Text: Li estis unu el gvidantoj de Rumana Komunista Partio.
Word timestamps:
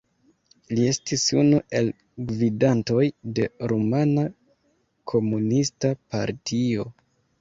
Li 0.77 0.85
estis 0.91 1.25
unu 1.41 1.59
el 1.79 1.91
gvidantoj 2.31 3.03
de 3.41 3.47
Rumana 3.73 4.25
Komunista 5.13 5.93
Partio. 6.15 6.89